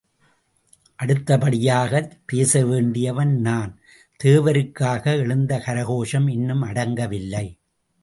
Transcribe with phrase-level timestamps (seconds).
[0.99, 3.71] அடுத்தபடியாகப் பேசவேண்டியவன் நான்
[4.19, 7.45] தேவருக்காக எழுந்தகரகோஷம் இன்னும் அடங்கவில்லை.